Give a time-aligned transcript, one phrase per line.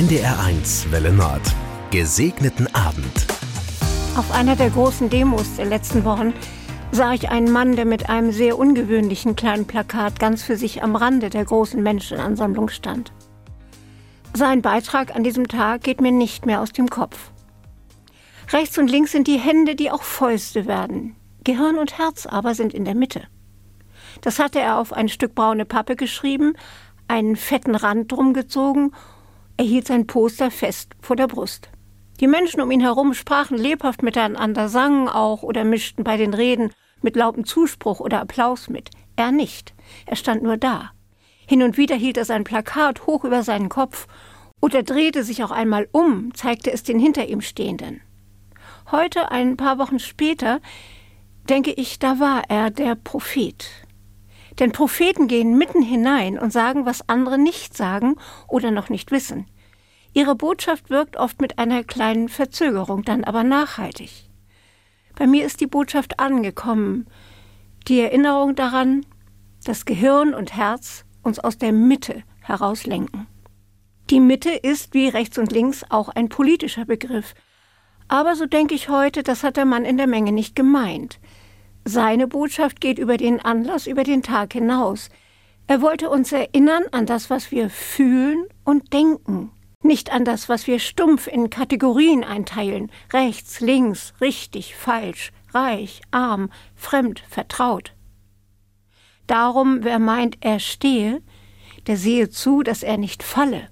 [0.00, 1.42] NDR1 Welle Nord.
[1.90, 3.26] Gesegneten Abend.
[4.16, 6.32] Auf einer der großen Demos der letzten Wochen
[6.90, 10.96] sah ich einen Mann, der mit einem sehr ungewöhnlichen kleinen Plakat ganz für sich am
[10.96, 13.12] Rande der großen Menschenansammlung stand.
[14.32, 17.30] Sein Beitrag an diesem Tag geht mir nicht mehr aus dem Kopf.
[18.48, 21.14] Rechts und links sind die Hände, die auch Fäuste werden.
[21.44, 23.24] Gehirn und Herz aber sind in der Mitte.
[24.22, 26.54] Das hatte er auf ein Stück braune Pappe geschrieben,
[27.06, 28.92] einen fetten Rand drum gezogen,
[29.60, 31.68] er hielt sein Poster fest vor der Brust.
[32.18, 36.72] Die Menschen um ihn herum sprachen lebhaft miteinander, sangen auch oder mischten bei den Reden
[37.02, 38.88] mit lauten Zuspruch oder Applaus mit.
[39.16, 39.74] Er nicht.
[40.06, 40.92] Er stand nur da.
[41.46, 44.06] Hin und wieder hielt er sein Plakat hoch über seinen Kopf
[44.62, 48.00] oder drehte sich auch einmal um, zeigte es den hinter ihm Stehenden.
[48.90, 50.62] Heute, ein paar Wochen später,
[51.50, 53.68] denke ich, da war er der Prophet.
[54.60, 59.46] Denn Propheten gehen mitten hinein und sagen, was andere nicht sagen oder noch nicht wissen.
[60.12, 64.28] Ihre Botschaft wirkt oft mit einer kleinen Verzögerung, dann aber nachhaltig.
[65.16, 67.06] Bei mir ist die Botschaft angekommen,
[67.88, 69.06] die Erinnerung daran,
[69.64, 73.26] dass Gehirn und Herz uns aus der Mitte herauslenken.
[74.10, 77.34] Die Mitte ist wie rechts und links auch ein politischer Begriff.
[78.08, 81.20] Aber so denke ich heute, das hat der Mann in der Menge nicht gemeint.
[81.90, 85.08] Seine Botschaft geht über den Anlass, über den Tag hinaus.
[85.66, 89.50] Er wollte uns erinnern an das, was wir fühlen und denken,
[89.82, 96.50] nicht an das, was wir stumpf in Kategorien einteilen, rechts, links, richtig, falsch, reich, arm,
[96.76, 97.92] fremd, vertraut.
[99.26, 101.20] Darum, wer meint, er stehe,
[101.88, 103.68] der sehe zu, dass er nicht falle.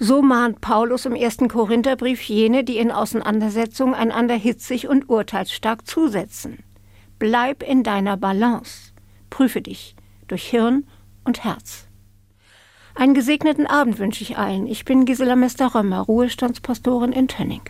[0.00, 6.64] So mahnt Paulus im ersten Korintherbrief jene, die in Auseinandersetzungen einander hitzig und urteilsstark zusetzen.
[7.18, 8.92] Bleib in deiner Balance.
[9.28, 9.96] Prüfe dich
[10.28, 10.86] durch Hirn
[11.24, 11.88] und Herz.
[12.94, 14.66] Einen gesegneten Abend wünsche ich allen.
[14.66, 17.62] Ich bin Gisela Mester-Römer, Ruhestandspastorin in Tönning.